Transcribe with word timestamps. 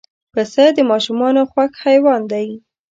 پسه 0.33 0.65
د 0.75 0.79
ماشومانو 0.91 1.41
خوښ 1.51 1.71
حیوان 1.83 2.21
دی. 2.31 2.47